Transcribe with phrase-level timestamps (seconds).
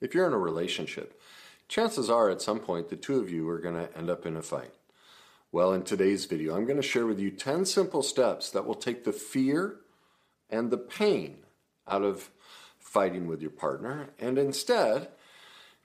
[0.00, 1.20] If you're in a relationship,
[1.68, 4.36] chances are at some point the two of you are going to end up in
[4.36, 4.72] a fight.
[5.52, 8.74] Well, in today's video, I'm going to share with you 10 simple steps that will
[8.74, 9.76] take the fear
[10.50, 11.38] and the pain
[11.86, 12.30] out of
[12.78, 15.08] fighting with your partner, and instead,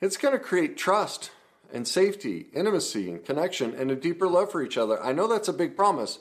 [0.02, 1.32] it's going to create trust
[1.74, 5.02] and safety, intimacy and connection, and a deeper love for each other.
[5.04, 6.20] I know that's a big promise,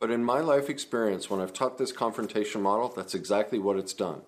[0.00, 3.92] but in my life experience, when I've taught this confrontation model, that's exactly what it's
[3.92, 4.22] done.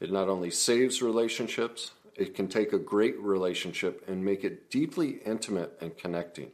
[0.00, 5.20] It not only saves relationships, it can take a great relationship and make it deeply
[5.24, 6.52] intimate and connecting.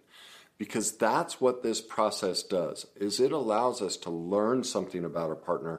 [0.59, 5.35] Because that's what this process does is it allows us to learn something about our
[5.35, 5.79] partner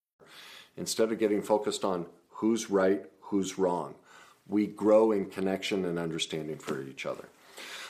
[0.77, 3.95] instead of getting focused on who's right, who's wrong.
[4.47, 7.25] We grow in connection and understanding for each other.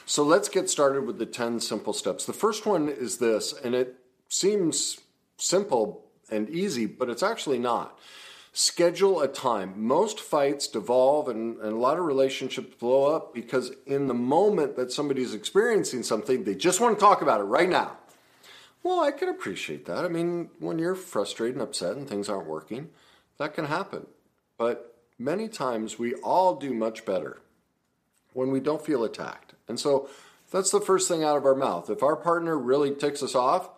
[0.06, 2.26] So let's get started with the 10 simple steps.
[2.26, 3.96] The first one is this, and it
[4.28, 5.00] seems
[5.38, 7.98] simple and easy, but it's actually not.
[8.54, 9.74] Schedule a time.
[9.78, 14.76] Most fights devolve and, and, a lot of relationships blow up because in the moment
[14.76, 17.98] that somebody's experiencing something, they just want to talk about it right now.
[18.84, 20.04] Well, I can appreciate that.
[20.04, 22.90] I mean, when you're frustrated and upset and things aren't working,
[23.38, 24.08] that can happen.
[24.58, 27.42] But many times we all do much better
[28.34, 29.54] when we don't feel attacked.
[29.68, 30.10] And so
[30.52, 31.90] that's the first thing out of our mouth.
[31.90, 33.70] If our partner really ticks us off,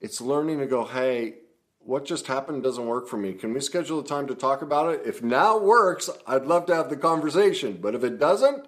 [0.00, 1.34] it's learning to go, hey,
[1.80, 3.32] what just happened doesn't work for me.
[3.32, 5.02] Can we schedule a time to talk about it?
[5.06, 7.78] If now works, I'd love to have the conversation.
[7.80, 8.66] But if it doesn't,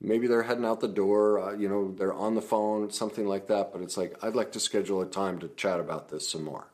[0.00, 3.46] maybe they're heading out the door, uh, you know, they're on the phone, something like
[3.48, 3.72] that.
[3.72, 6.68] But it's like, I'd like to schedule a time to chat about this some more.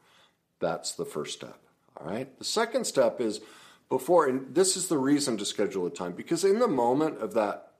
[0.60, 1.58] That's the first step.
[1.96, 2.38] All right.
[2.38, 3.40] The second step is
[3.88, 7.34] before, and this is the reason to schedule a time because in the moment of
[7.34, 7.72] that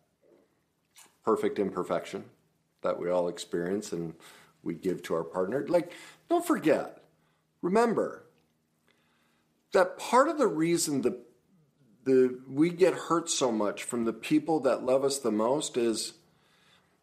[1.24, 2.24] perfect imperfection
[2.82, 4.14] that we all experience and
[4.62, 5.92] we give to our partner, like,
[6.28, 7.02] don't forget,
[7.62, 8.24] remember
[9.72, 11.18] that part of the reason the
[12.06, 16.14] the we get hurt so much from the people that love us the most is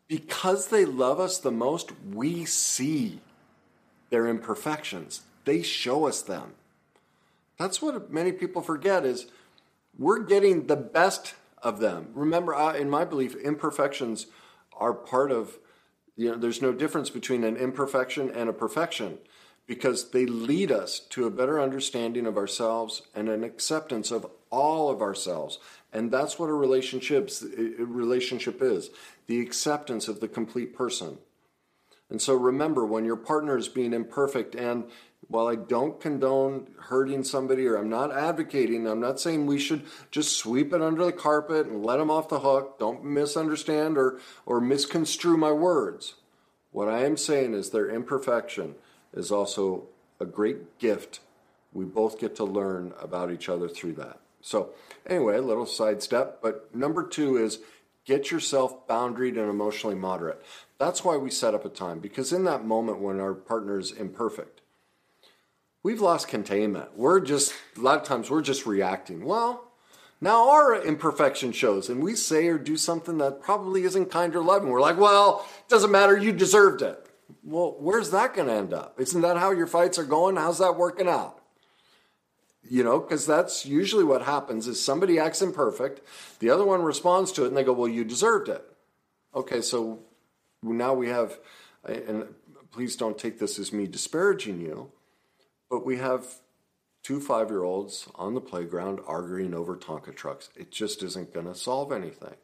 [0.07, 3.19] because they love us the most, we see
[4.09, 5.21] their imperfections.
[5.45, 6.53] They show us them.
[7.57, 9.27] That's what many people forget is
[9.97, 12.07] we're getting the best of them.
[12.13, 14.27] Remember, in my belief, imperfections
[14.77, 15.59] are part of,
[16.15, 19.17] you know, there's no difference between an imperfection and a perfection
[19.65, 24.89] because they lead us to a better understanding of ourselves and an acceptance of all
[24.89, 25.59] of ourselves.
[25.91, 27.29] And that's what a relationship
[27.79, 28.89] relationship is
[29.27, 31.17] the acceptance of the complete person.
[32.09, 34.83] And so remember, when your partner is being imperfect, and
[35.27, 39.83] while I don't condone hurting somebody or I'm not advocating, I'm not saying we should
[40.11, 42.77] just sweep it under the carpet and let them off the hook.
[42.77, 46.15] Don't misunderstand or, or misconstrue my words.
[46.71, 48.75] What I am saying is their imperfection
[49.13, 49.83] is also
[50.19, 51.19] a great gift.
[51.73, 54.19] We both get to learn about each other through that.
[54.41, 54.69] So,
[55.07, 56.39] anyway, a little sidestep.
[56.41, 57.59] But number two is
[58.05, 60.43] get yourself boundaried and emotionally moderate.
[60.77, 63.91] That's why we set up a time, because in that moment when our partner is
[63.91, 64.61] imperfect,
[65.81, 66.97] we've lost containment.
[66.97, 69.23] We're just, a lot of times, we're just reacting.
[69.23, 69.71] Well,
[70.19, 74.43] now our imperfection shows, and we say or do something that probably isn't kind or
[74.43, 74.69] loving.
[74.69, 77.02] We're like, well, it doesn't matter, you deserved it.
[77.43, 78.99] Well, where's that going to end up?
[78.99, 80.35] Isn't that how your fights are going?
[80.35, 81.39] How's that working out?
[82.69, 86.01] You know, because that's usually what happens is somebody acts imperfect,
[86.39, 88.65] the other one responds to it, and they go, "Well, you deserved it."
[89.35, 89.99] Okay, so
[90.61, 91.39] now we have,
[91.83, 92.33] and
[92.71, 94.91] please don't take this as me disparaging you,
[95.69, 96.25] but we have
[97.03, 100.49] two five-year-olds on the playground arguing over Tonka trucks.
[100.55, 102.35] It just isn't going to solve anything.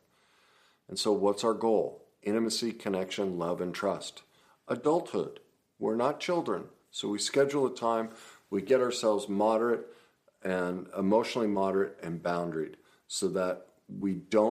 [0.89, 2.03] And so, what's our goal?
[2.23, 4.23] Intimacy, connection, love, and trust
[4.69, 5.39] adulthood.
[5.79, 6.65] We're not children.
[6.91, 8.09] So we schedule a time,
[8.49, 9.85] we get ourselves moderate
[10.43, 12.75] and emotionally moderate and boundaried
[13.07, 14.53] so that we don't.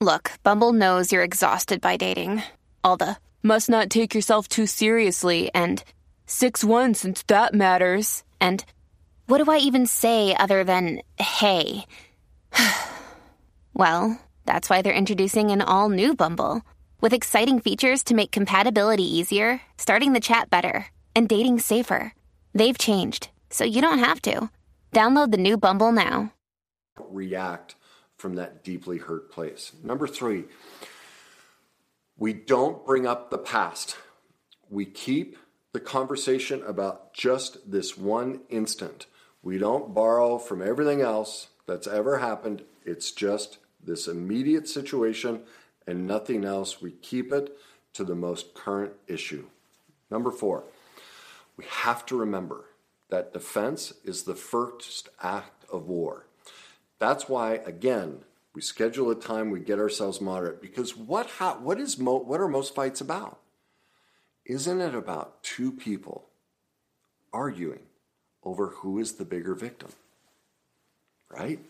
[0.00, 2.42] Look, Bumble knows you're exhausted by dating.
[2.82, 5.82] All the must not take yourself too seriously and
[6.26, 8.24] 6 1 since that matters.
[8.40, 8.64] And
[9.26, 11.84] what do I even say other than hey?
[13.74, 16.62] well, that's why they're introducing an all new Bumble.
[17.00, 22.12] With exciting features to make compatibility easier, starting the chat better, and dating safer.
[22.54, 24.50] They've changed, so you don't have to.
[24.92, 26.32] Download the new Bumble now.
[26.98, 27.76] React
[28.16, 29.70] from that deeply hurt place.
[29.84, 30.46] Number three,
[32.16, 33.96] we don't bring up the past.
[34.68, 35.36] We keep
[35.72, 39.06] the conversation about just this one instant.
[39.40, 42.64] We don't borrow from everything else that's ever happened.
[42.84, 45.42] It's just this immediate situation
[45.88, 46.82] and nothing else.
[46.82, 47.56] We keep it
[47.94, 49.46] to the most current issue.
[50.10, 50.64] Number four,
[51.56, 52.66] we have to remember
[53.08, 56.26] that defense is the first act of war.
[56.98, 58.20] That's why, again,
[58.54, 62.40] we schedule a time, we get ourselves moderate, because what, ha- what, is mo- what
[62.40, 63.38] are most fights about?
[64.44, 66.26] Isn't it about two people
[67.32, 67.80] arguing
[68.42, 69.90] over who is the bigger victim?
[71.30, 71.60] Right?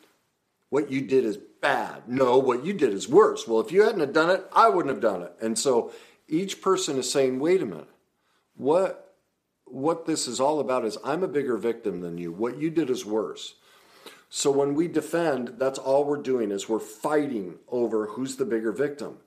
[0.70, 2.09] What you did is bad.
[2.09, 3.47] No, what you did is worse.
[3.49, 5.32] Well, if you hadn't have done it, I wouldn't have done it.
[5.41, 5.93] And so
[6.29, 7.88] each person is saying, wait a minute,
[8.56, 9.05] what
[9.70, 12.32] what this is all about is I'm a bigger victim than you.
[12.32, 13.55] What you did is worse.
[14.31, 18.73] So when we defend, that's all we're doing is we're fighting over who's the bigger
[18.73, 19.19] victim.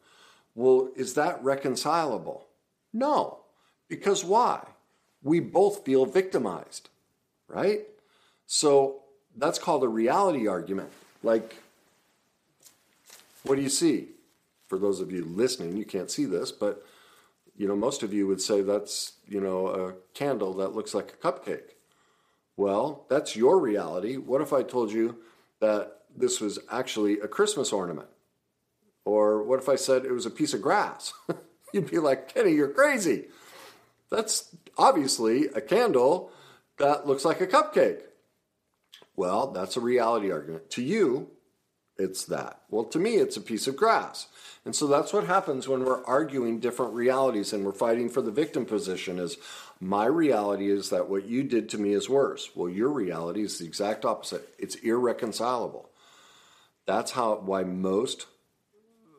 [0.56, 2.48] Well, is that reconcilable?
[2.94, 3.40] No.
[3.88, 4.66] Because why?
[5.24, 6.90] We both feel victimized,
[7.48, 7.82] right?
[8.46, 9.04] So
[9.36, 10.92] that's called a reality argument.
[11.24, 11.56] Like,
[13.44, 14.10] what do you see?
[14.68, 16.86] For those of you listening, you can't see this, but
[17.58, 21.14] you know, most of you would say that's, you know, a candle that looks like
[21.14, 21.76] a cupcake.
[22.58, 24.18] Well, that's your reality.
[24.18, 25.18] What if I told you
[25.60, 28.08] that this was actually a Christmas ornament?
[29.06, 31.14] Or what if I said it was a piece of grass?
[31.74, 33.26] You'd be like, Kenny, you're crazy.
[34.10, 36.32] That's obviously a candle
[36.78, 38.02] that looks like a cupcake.
[39.22, 40.72] Well, that's a reality argument.
[40.72, 41.30] To you,
[41.96, 42.62] it's that.
[42.72, 44.26] Well, to me, it's a piece of grass.
[44.66, 48.32] And so that's what happens when we're arguing different realities and we're fighting for the
[48.32, 49.38] victim position is
[49.80, 52.50] my reality is that what you did to me is worse.
[52.56, 54.56] Well, your reality is the exact opposite.
[54.58, 55.92] It's irreconcilable.
[56.88, 58.26] That's how why most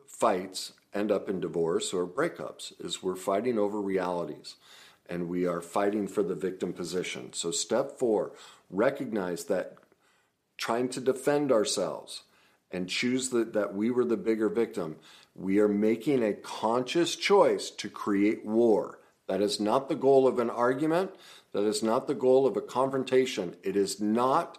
[0.05, 4.55] fights end up in divorce or breakups is we're fighting over realities
[5.09, 7.31] and we are fighting for the victim position.
[7.31, 8.33] So step 4,
[8.69, 9.77] recognize that
[10.57, 12.23] trying to defend ourselves
[12.71, 14.95] and choose the, that we were the bigger victim,
[15.35, 18.99] we are making a conscious choice to create war.
[19.27, 21.11] That is not the goal of an argument.
[21.53, 23.55] That is not the goal of a confrontation.
[23.63, 24.57] It is not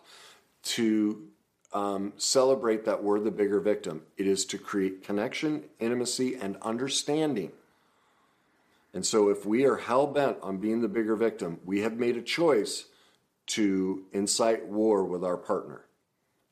[0.62, 1.29] to
[1.73, 4.02] um, celebrate that we're the bigger victim.
[4.17, 7.52] It is to create connection, intimacy, and understanding.
[8.94, 12.17] And so, if we are hell bent on being the bigger victim, we have made
[12.17, 12.85] a choice
[13.46, 15.85] to incite war with our partner.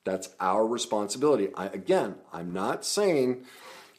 [0.05, 1.49] That's our responsibility.
[1.55, 3.45] I, again, I'm not saying.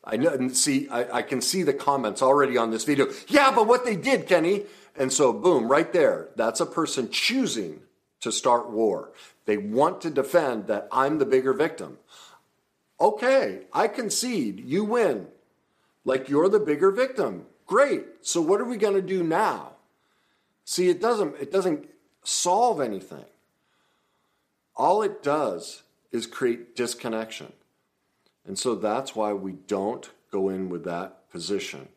[0.04, 3.08] I know, see, I, I can see the comments already on this video.
[3.28, 4.64] Yeah, but what they did, Kenny.
[4.96, 6.30] And so, boom, right there.
[6.36, 7.80] That's a person choosing
[8.20, 9.12] to start war.
[9.46, 11.98] They want to defend that I'm the bigger victim.
[13.00, 14.64] Okay, I concede.
[14.66, 15.28] You win.
[16.06, 17.46] Like you're the bigger victim.
[17.66, 18.06] Great.
[18.22, 19.72] So what are we going to do now?
[20.66, 21.90] See, it doesn't it doesn't
[22.24, 23.26] solve anything.
[24.76, 27.54] All it does is create disconnection.
[28.46, 31.90] And so that's why we don't go in with that position.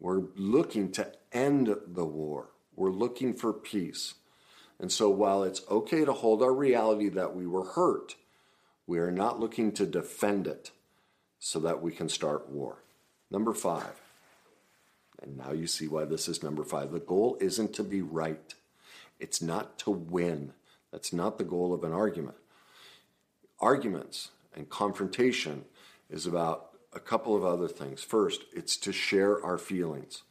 [0.00, 2.48] We're looking to end the war.
[2.76, 4.14] We're looking for peace.
[4.78, 8.14] And so while it's okay to hold our reality that we were hurt,
[8.86, 10.70] we are not looking to defend it
[11.38, 12.78] so that we can start war.
[13.30, 14.00] Number five,
[15.20, 16.92] and now you see why this is number five.
[16.92, 18.54] The goal isn't to be right,
[19.18, 20.52] it's not to win.
[20.92, 22.36] That's not the goal of an argument
[23.60, 25.64] arguments and confrontation
[26.10, 28.02] is about a couple of other things.
[28.02, 30.22] First, it's to share our feelings,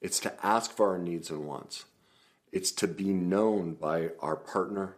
[0.00, 1.84] it's to ask for our needs and wants,
[2.50, 4.96] it's to be known by our partner,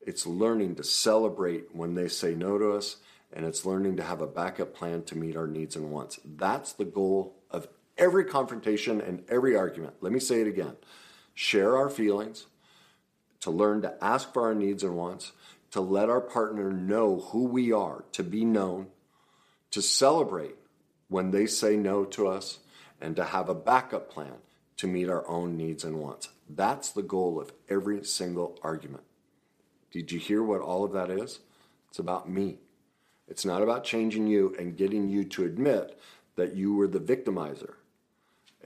[0.00, 2.96] it's learning to celebrate when they say no to us,
[3.32, 6.20] and it's learning to have a backup plan to meet our needs and wants.
[6.24, 9.94] That's the goal of every confrontation and every argument.
[10.00, 10.76] Let me say it again
[11.36, 12.46] share our feelings,
[13.40, 15.30] to learn to ask for our needs and wants,
[15.70, 18.86] to let our partner know who we are, to be known,
[19.70, 20.56] to celebrate
[21.08, 22.58] when they say no to us,
[23.00, 24.32] and to have a backup plan
[24.78, 26.30] to meet our own needs and wants.
[26.48, 29.04] That's the goal of every single argument.
[29.90, 31.40] Did you hear what all of that is?
[31.90, 32.58] It's about me.
[33.28, 35.98] It's not about changing you and getting you to admit
[36.36, 37.74] that you were the victimizer.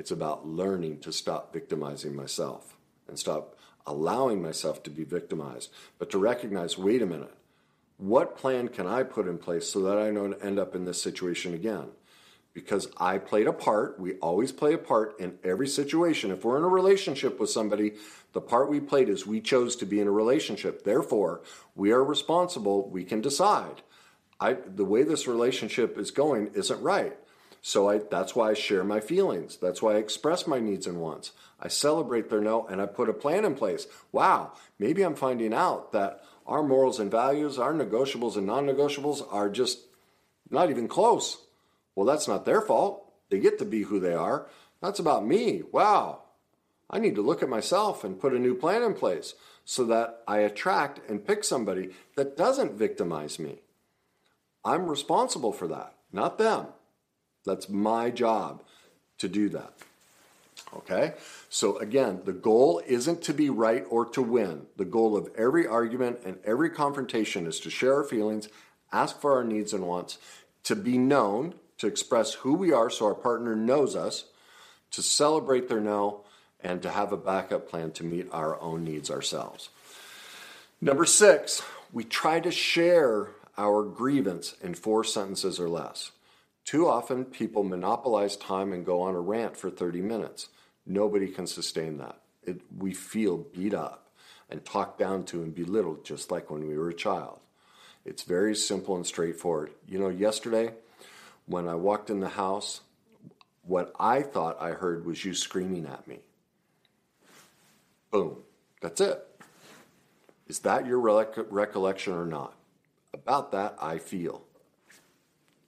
[0.01, 2.75] It's about learning to stop victimizing myself
[3.07, 3.55] and stop
[3.87, 7.35] allowing myself to be victimized, but to recognize wait a minute,
[7.99, 11.03] what plan can I put in place so that I don't end up in this
[11.03, 11.89] situation again?
[12.55, 16.31] Because I played a part, we always play a part in every situation.
[16.31, 17.93] If we're in a relationship with somebody,
[18.33, 20.83] the part we played is we chose to be in a relationship.
[20.83, 21.43] Therefore,
[21.75, 22.89] we are responsible.
[22.89, 23.83] We can decide
[24.41, 27.19] I, the way this relationship is going isn't right.
[27.63, 29.57] So I, that's why I share my feelings.
[29.57, 31.33] That's why I express my needs and wants.
[31.61, 33.87] I celebrate their no and I put a plan in place.
[34.13, 39.27] Wow, maybe I'm finding out that our morals and values, our negotiables and non negotiables
[39.31, 39.81] are just
[40.51, 41.39] not even close.
[41.95, 43.05] Well, that's not their fault.
[43.29, 44.47] They get to be who they are.
[44.81, 45.63] That's about me.
[45.71, 46.23] Wow.
[46.89, 50.23] I need to look at myself and put a new plan in place so that
[50.27, 53.61] I attract and pick somebody that doesn't victimize me.
[54.65, 56.67] I'm responsible for that, not them.
[57.45, 58.63] That's my job
[59.19, 59.73] to do that.
[60.75, 61.15] Okay?
[61.49, 64.67] So again, the goal isn't to be right or to win.
[64.77, 68.49] The goal of every argument and every confrontation is to share our feelings,
[68.93, 70.19] ask for our needs and wants,
[70.65, 74.25] to be known, to express who we are so our partner knows us,
[74.91, 76.25] to celebrate their no,
[76.63, 79.71] and to have a backup plan to meet our own needs ourselves.
[80.81, 86.11] Number six, we try to share our grievance in four sentences or less.
[86.65, 90.49] Too often, people monopolize time and go on a rant for 30 minutes.
[90.87, 92.21] Nobody can sustain that.
[92.43, 94.11] It, we feel beat up
[94.49, 97.41] and talked down to and belittled just like when we were a child.
[98.05, 99.73] It's very simple and straightforward.
[99.87, 100.73] You know, yesterday
[101.47, 102.81] when I walked in the house,
[103.63, 106.21] what I thought I heard was you screaming at me.
[108.11, 108.39] Boom.
[108.81, 109.27] That's it.
[110.49, 112.55] Is that your recollection or not?
[113.13, 114.43] About that, I feel.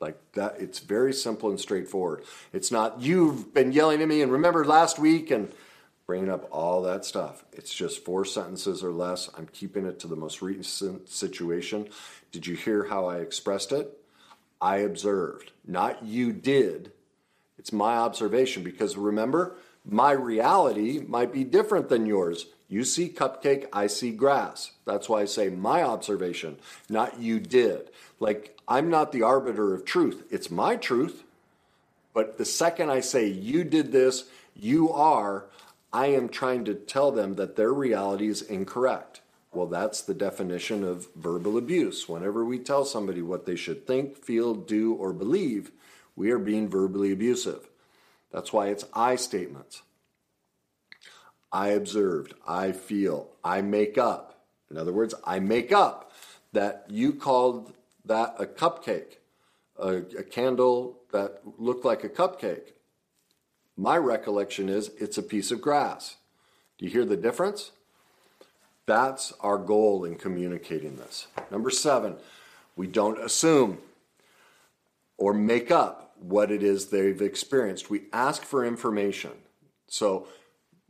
[0.02, 2.25] Like that, it's very simple and straightforward.
[2.52, 5.52] It's not, you've been yelling at me and remember last week and
[6.09, 7.44] bringing up all that stuff.
[7.52, 9.30] It's just four sentences or less.
[9.38, 11.88] I'm keeping it to the most recent situation.
[12.32, 13.97] Did you hear how I expressed it?
[14.61, 16.90] I observed, not you did.
[17.56, 19.54] It's my observation because remember,
[19.85, 22.47] my reality might be different than yours.
[22.73, 24.71] You see cupcake, I see grass.
[24.87, 26.57] That's why I say my observation,
[26.88, 27.91] not you did.
[28.19, 30.23] Like, I'm not the arbiter of truth.
[30.31, 31.23] It's my truth.
[32.14, 34.25] But the second I say, you did this,
[34.57, 35.45] you are,
[35.93, 39.21] I am trying to tell them that their reality is incorrect.
[39.52, 42.09] Well, that's the definition of verbal abuse.
[42.09, 45.73] Whenever we tell somebody what they should think, feel, do, or believe,
[46.17, 47.69] we are being verbally abusive.
[48.31, 49.83] That's why it's I statements.
[51.52, 54.40] I observed, I feel, I make up.
[54.71, 56.11] In other words, I make up
[56.52, 59.18] that you called that a cupcake,
[59.78, 62.73] a, a candle that looked like a cupcake.
[63.76, 66.16] My recollection is it's a piece of grass.
[66.78, 67.73] Do you hear the difference?
[68.87, 71.26] That's our goal in communicating this.
[71.50, 72.16] Number seven,
[72.76, 73.78] we don't assume
[75.18, 77.90] or make up what it is they've experienced.
[77.90, 79.32] We ask for information.
[79.87, 80.26] So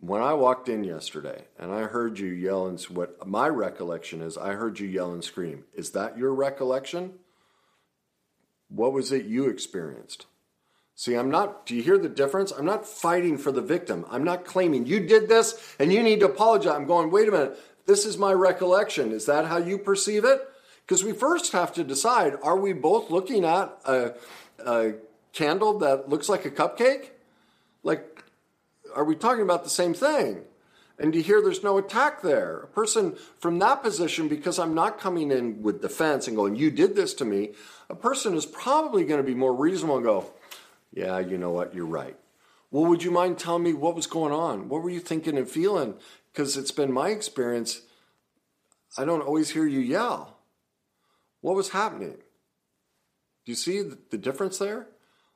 [0.02, 4.36] when I walked in yesterday and I heard you yell and what my recollection is,
[4.36, 5.62] I heard you yell and scream.
[5.74, 7.12] Is that your recollection?
[8.68, 10.26] What was it you experienced?
[10.96, 12.50] See, I'm not, do you hear the difference?
[12.50, 14.04] I'm not fighting for the victim.
[14.10, 16.74] I'm not claiming you did this and you need to apologize.
[16.74, 19.12] I'm going, wait a minute, this is my recollection.
[19.12, 20.40] Is that how you perceive it?
[20.84, 24.14] Because we first have to decide are we both looking at a,
[24.66, 24.94] a
[25.32, 27.10] candle that looks like a cupcake?
[27.84, 28.11] Like,
[28.94, 30.42] are we talking about the same thing?
[30.98, 32.58] And you hear there's no attack there.
[32.58, 36.70] A person from that position, because I'm not coming in with defense and going, you
[36.70, 37.52] did this to me,
[37.88, 40.30] a person is probably going to be more reasonable and go,
[40.92, 42.16] yeah, you know what, you're right.
[42.70, 44.68] Well, would you mind telling me what was going on?
[44.68, 45.94] What were you thinking and feeling?
[46.32, 47.82] Because it's been my experience,
[48.96, 50.38] I don't always hear you yell.
[51.40, 52.18] What was happening?
[53.44, 54.86] Do you see the difference there?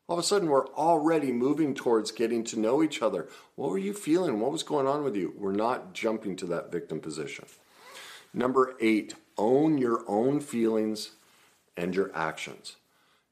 [0.08, 3.28] All of a sudden, we're already moving towards getting to know each other.
[3.56, 4.38] What were you feeling?
[4.38, 5.34] What was going on with you?
[5.36, 7.46] We're not jumping to that victim position.
[8.32, 11.12] Number eight, own your own feelings
[11.76, 12.76] and your actions.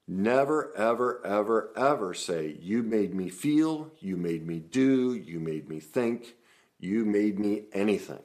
[0.05, 5.69] Never, ever, ever, ever say, You made me feel, you made me do, you made
[5.69, 6.35] me think,
[6.77, 8.23] you made me anything.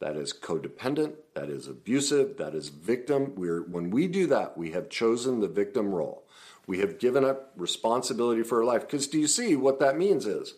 [0.00, 3.34] That is codependent, that is abusive, that is victim.
[3.36, 6.24] We're, when we do that, we have chosen the victim role.
[6.66, 8.82] We have given up responsibility for our life.
[8.82, 10.54] Because do you see what that means is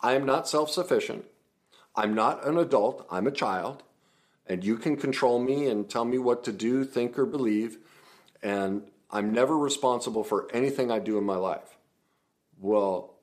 [0.00, 1.24] I am not self sufficient.
[1.96, 3.06] I'm not an adult.
[3.10, 3.82] I'm a child.
[4.46, 7.78] And you can control me and tell me what to do, think, or believe.
[8.42, 11.78] And I'm never responsible for anything I do in my life.
[12.60, 13.14] Well,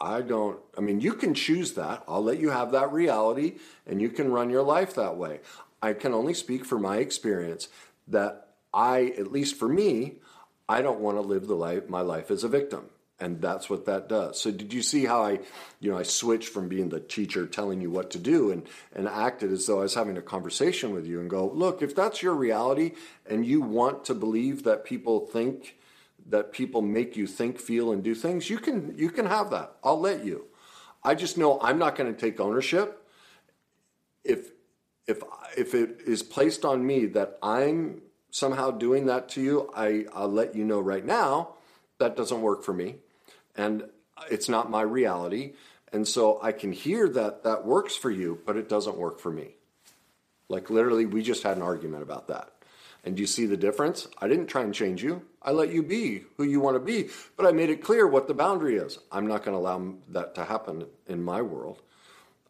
[0.00, 2.02] I don't, I mean, you can choose that.
[2.08, 5.40] I'll let you have that reality and you can run your life that way.
[5.80, 7.68] I can only speak for my experience
[8.08, 10.16] that I, at least for me,
[10.68, 12.84] I don't want to live the life, my life as a victim.
[13.22, 14.40] and that's what that does.
[14.40, 15.38] So did you see how I,
[15.78, 18.64] you know, I switched from being the teacher telling you what to do and
[18.94, 21.94] and acted as though I was having a conversation with you and go, look, if
[21.94, 22.92] that's your reality
[23.24, 25.76] and you want to believe that people think
[26.28, 29.76] that people make you think, feel, and do things, you can you can have that.
[29.84, 30.46] I'll let you.
[31.04, 33.06] I just know I'm not going to take ownership.
[34.24, 34.50] If
[35.06, 35.22] if
[35.56, 40.32] if it is placed on me that I'm somehow doing that to you, I, I'll
[40.32, 41.54] let you know right now
[41.98, 42.96] that doesn't work for me
[43.54, 43.84] and
[44.30, 45.52] it's not my reality.
[45.92, 49.30] And so I can hear that that works for you, but it doesn't work for
[49.30, 49.54] me.
[50.48, 52.50] Like literally, we just had an argument about that.
[53.04, 54.08] And do you see the difference?
[54.18, 55.22] I didn't try and change you.
[55.42, 58.28] I let you be who you want to be, but I made it clear what
[58.28, 58.98] the boundary is.
[59.10, 61.82] I'm not going to allow that to happen in my world.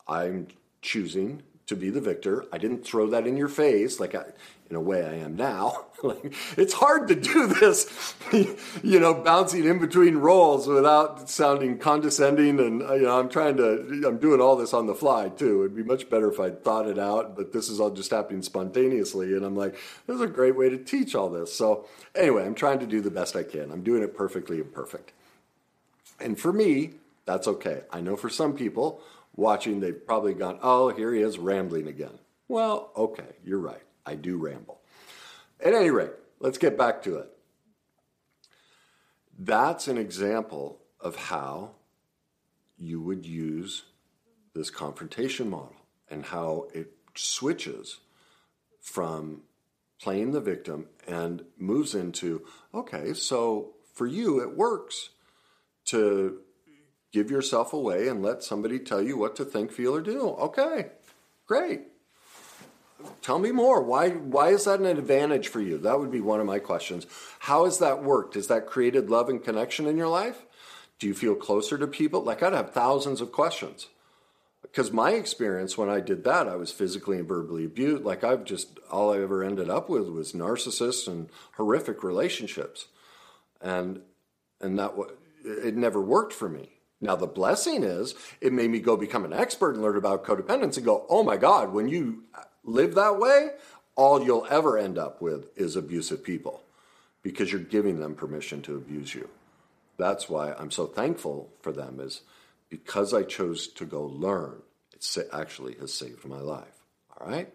[0.06, 0.48] I'm
[0.82, 2.44] choosing to be the victor.
[2.52, 4.24] I didn't throw that in your face like I,
[4.68, 5.86] in a way I am now.
[6.02, 8.14] like, it's hard to do this,
[8.82, 12.58] you know, bouncing in between roles without sounding condescending.
[12.58, 15.60] And, uh, you know, I'm trying to, I'm doing all this on the fly too.
[15.60, 18.42] It'd be much better if I thought it out, but this is all just happening
[18.42, 19.34] spontaneously.
[19.34, 19.74] And I'm like,
[20.06, 21.52] this is a great way to teach all this.
[21.52, 23.70] So anyway, I'm trying to do the best I can.
[23.70, 25.12] I'm doing it perfectly imperfect.
[26.18, 27.82] And for me, that's okay.
[27.90, 29.00] I know for some people,
[29.34, 32.18] watching, they've probably gone, oh, here he is rambling again.
[32.48, 33.82] Well, okay, you're right.
[34.04, 34.80] I do ramble.
[35.64, 37.30] At any rate, let's get back to it.
[39.38, 41.72] That's an example of how
[42.76, 43.84] you would use
[44.54, 45.76] this confrontation model
[46.10, 47.98] and how it switches
[48.80, 49.42] from
[50.00, 55.10] playing the victim and moves into okay, so for you, it works
[55.84, 56.40] to
[57.12, 60.30] give yourself away and let somebody tell you what to think, feel, or do.
[60.30, 60.90] Okay,
[61.46, 61.82] great.
[63.20, 63.82] Tell me more.
[63.82, 65.78] Why, why is that an advantage for you?
[65.78, 67.06] That would be one of my questions.
[67.40, 68.34] How has that worked?
[68.34, 70.46] Has that created love and connection in your life?
[70.98, 72.22] Do you feel closer to people?
[72.22, 73.88] Like, I'd have thousands of questions.
[74.62, 78.04] Because my experience when I did that, I was physically and verbally abused.
[78.04, 82.86] Like, I've just, all I ever ended up with was narcissists and horrific relationships.
[83.60, 84.00] And,
[84.60, 84.92] and that,
[85.44, 86.70] it never worked for me.
[87.02, 90.76] Now, the blessing is it made me go become an expert and learn about codependence
[90.76, 92.22] and go, oh my God, when you
[92.62, 93.50] live that way,
[93.96, 96.62] all you'll ever end up with is abusive people
[97.22, 99.28] because you're giving them permission to abuse you.
[99.98, 102.22] That's why I'm so thankful for them is
[102.70, 106.84] because I chose to go learn, it actually has saved my life.
[107.18, 107.52] All right?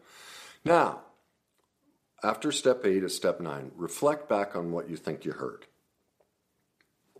[0.65, 1.01] Now,
[2.21, 5.65] after step eight is step nine, reflect back on what you think you heard.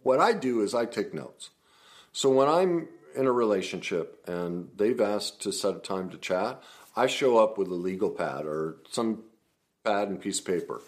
[0.03, 1.51] What I do is I take notes.
[2.17, 6.63] So when I'm in a relationship and they've asked to set a time to chat,
[6.95, 9.25] I show up with a legal pad or some
[9.85, 10.81] pad and piece of paper.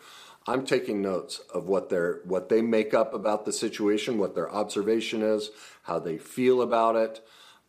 [0.47, 4.51] I'm taking notes of what they what they make up about the situation, what their
[4.51, 5.51] observation is,
[5.83, 7.23] how they feel about it.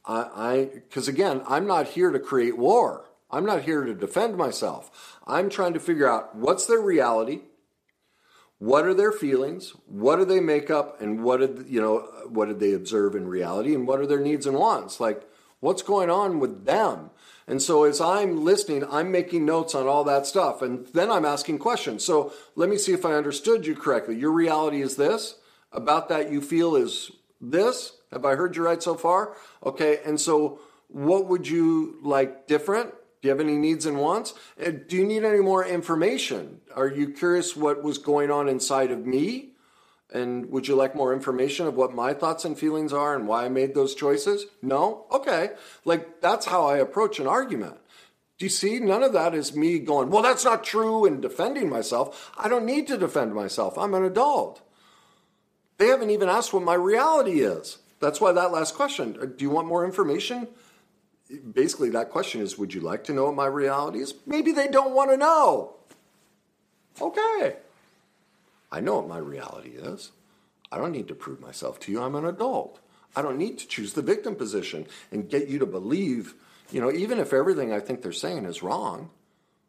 [0.07, 3.11] I because again, I'm not here to create war.
[3.31, 5.19] I'm not here to defend myself.
[5.27, 7.43] I'm trying to figure out what's their reality,
[8.61, 12.47] what are their feelings what do they make up and what did you know what
[12.47, 15.01] did they observe in reality and what are their needs and wants?
[15.01, 15.27] Like
[15.61, 17.11] what's going on with them?
[17.49, 21.25] And so as i'm listening i'm making notes on all that stuff and then i'm
[21.25, 22.05] asking questions.
[22.05, 24.17] So let me see if i understood you correctly.
[24.17, 25.37] Your reality is this.
[25.73, 27.95] About that you feel is this.
[28.13, 29.35] Have i heard you right so far?
[29.65, 34.35] Okay and so what would you like different do you have any needs and wants?
[34.59, 36.61] Uh, do you need any more information?
[36.75, 39.51] Are you curious what was going on inside of me?
[40.13, 43.45] And would you like more information of what my thoughts and feelings are and why
[43.45, 44.47] I made those choices?
[44.63, 45.07] No?
[45.13, 45.51] Okay.
[45.85, 47.77] Like, that's how I approach an argument.
[48.39, 48.81] Do you see?
[48.81, 52.33] None of that is me going, well, that's not true and defending myself.
[52.39, 53.77] I don't need to defend myself.
[53.79, 54.63] I'm an adult.
[55.77, 57.79] They haven't even asked what my reality is.
[58.01, 60.49] That's why that last question uh, do you want more information?
[61.53, 64.15] Basically that question is would you like to know what my reality is?
[64.27, 65.75] Maybe they don't want to know.
[67.01, 67.57] Okay.
[68.73, 70.13] I know what my reality is.
[70.71, 72.03] I don't need to prove myself to you.
[72.03, 72.79] I'm an adult.
[73.17, 76.35] I don't need to choose the victim position and get you to believe,
[76.71, 79.11] you know, even if everything I think they're saying is wrong,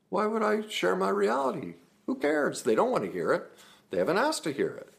[0.09, 1.75] why would I share my reality?
[2.05, 2.63] Who cares?
[2.63, 3.43] They don't want to hear it.
[3.89, 4.89] They haven't asked to hear it.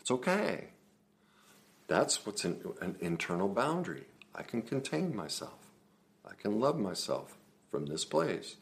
[0.00, 0.68] It's okay.
[1.86, 4.04] That's what's an, an internal boundary.
[4.38, 5.58] I can contain myself.
[6.24, 7.36] I can love myself
[7.68, 8.54] from this place.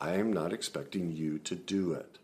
[0.00, 2.16] I am not expecting you to do it.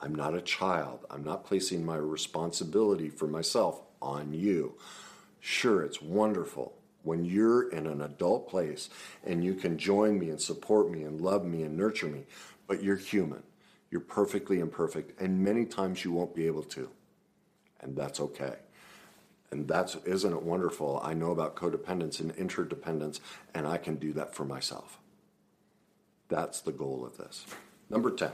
[0.00, 1.00] I'm not a child.
[1.10, 4.74] I'm not placing my responsibility for myself on you.
[5.38, 8.88] Sure, it's wonderful when you're in an adult place
[9.22, 12.24] and you can join me and support me and love me and nurture me,
[12.66, 13.42] but you're human.
[13.90, 16.88] You're perfectly imperfect, and many times you won't be able to.
[17.80, 18.56] And that's okay.
[19.54, 21.00] And that's isn't it wonderful?
[21.02, 23.20] I know about codependence and interdependence,
[23.54, 24.98] and I can do that for myself.
[26.28, 27.46] That's the goal of this.
[27.88, 28.32] Number 10.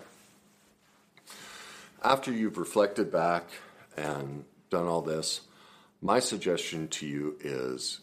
[2.03, 3.51] After you've reflected back
[3.97, 5.43] and done all this,
[6.01, 8.01] my suggestion to you is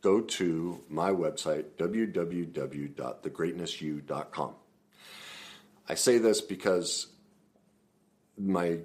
[0.00, 4.54] go to my website, www.thegreatnessyou.com.
[5.88, 7.08] I say this because
[8.38, 8.78] my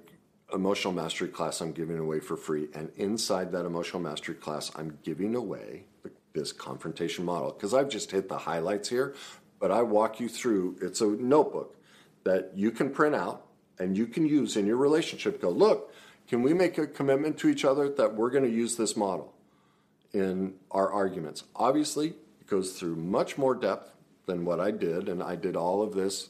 [0.52, 4.98] emotional mastery class I'm giving away for free, and inside that emotional mastery class, I'm
[5.02, 5.84] giving away
[6.32, 9.14] this confrontation model because I've just hit the highlights here,
[9.58, 10.76] but I walk you through.
[10.80, 11.76] It's a notebook
[12.24, 13.46] that you can print out
[13.78, 15.40] and you can use in your relationship.
[15.40, 15.92] Go, look,
[16.28, 19.32] can we make a commitment to each other that we're going to use this model
[20.12, 21.44] in our arguments?
[21.54, 22.08] Obviously,
[22.40, 23.92] it goes through much more depth
[24.26, 26.28] than what I did, and I did all of this,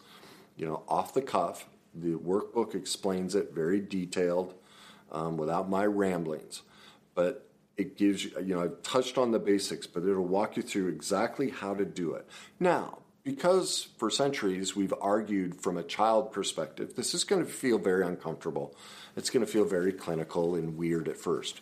[0.56, 1.66] you know, off the cuff.
[1.96, 4.54] The workbook explains it very detailed
[5.10, 6.62] um, without my ramblings,
[7.14, 10.62] but it gives you, you know, I've touched on the basics, but it'll walk you
[10.62, 12.26] through exactly how to do it.
[12.60, 17.78] Now, because for centuries we've argued from a child perspective, this is going to feel
[17.78, 18.76] very uncomfortable.
[19.16, 21.60] It's going to feel very clinical and weird at first.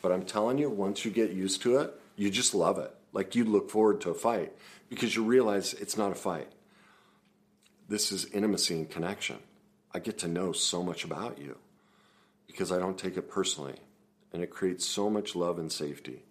[0.00, 2.94] But I'm telling you, once you get used to it, you just love it.
[3.12, 4.52] Like you look forward to a fight
[4.88, 6.50] because you realize it's not a fight.
[7.88, 9.38] This is intimacy and connection.
[9.94, 11.58] I get to know so much about you
[12.46, 13.76] because I don't take it personally.
[14.32, 16.22] And it creates so much love and safety.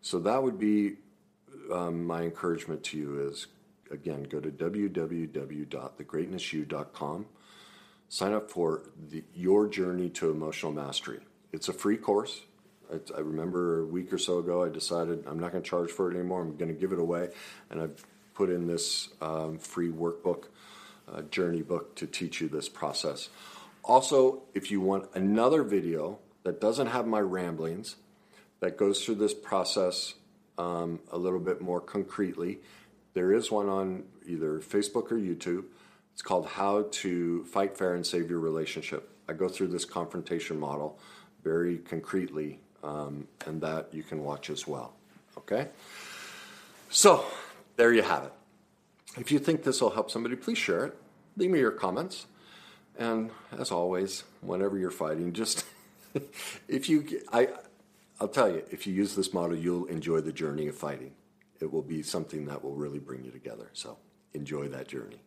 [0.00, 0.94] So that would be
[1.72, 3.48] um, my encouragement to you is
[3.92, 7.26] again, go to www.thegreatnessyou.com.
[8.08, 11.20] Sign up for the, your journey to emotional mastery.
[11.52, 12.42] It's a free course.
[12.92, 15.90] I, I remember a week or so ago, I decided I'm not going to charge
[15.90, 16.42] for it anymore.
[16.42, 17.28] I'm going to give it away,
[17.70, 20.46] and I've put in this um, free workbook,
[21.14, 23.28] uh, journey book, to teach you this process.
[23.84, 27.96] Also, if you want another video that doesn't have my ramblings,
[28.60, 30.14] that goes through this process
[30.56, 32.60] um, a little bit more concretely,
[33.14, 35.64] there is one on either Facebook or YouTube.
[36.12, 39.10] It's called How to Fight Fair and Save Your Relationship.
[39.28, 40.98] I go through this confrontation model
[41.42, 44.94] very concretely, um, and that you can watch as well.
[45.36, 45.68] Okay?
[46.90, 47.24] So,
[47.76, 48.32] there you have it.
[49.16, 51.01] If you think this will help somebody, please share it.
[51.36, 52.26] Leave me your comments.
[52.98, 55.64] And as always, whenever you're fighting, just
[56.68, 57.48] if you, I,
[58.20, 61.12] I'll tell you, if you use this model, you'll enjoy the journey of fighting
[61.62, 63.70] it will be something that will really bring you together.
[63.72, 63.96] So
[64.34, 65.20] enjoy that journey.